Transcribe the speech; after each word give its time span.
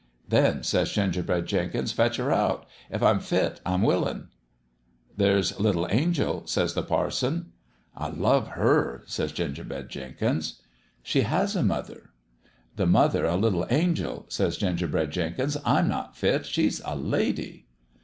"'Then,' 0.27 0.63
says 0.63 0.91
Gingerbread 0.93 1.45
Jenkins,' 1.45 1.91
fetch 1.91 2.17
her 2.17 2.31
out. 2.31 2.65
If 2.89 3.03
I'm 3.03 3.19
fit, 3.19 3.61
I'm 3.63 3.83
willinV 3.83 4.29
"'There's 5.17 5.59
little 5.59 5.85
Angel,' 5.91 6.47
says 6.47 6.73
the 6.73 6.81
parson. 6.81 7.51
"'I 7.95 8.09
love 8.09 8.47
her,' 8.57 9.03
says 9.05 9.31
Gingerbread 9.31 9.89
Jenkins. 9.89 10.59
"'She 11.03 11.21
has 11.21 11.55
a 11.55 11.61
mother.' 11.61 12.09
"'The 12.77 12.87
mother 12.87 13.27
o' 13.27 13.35
little 13.37 13.67
Angel 13.69 14.21
1' 14.21 14.29
says 14.31 14.57
Ginger 14.57 14.87
bread 14.87 15.11
Jenkins.' 15.11 15.55
I'm 15.63 15.87
not 15.87 16.17
fit. 16.17 16.47
She's 16.47 16.81
a 16.83 16.95
lady.' 16.95 17.67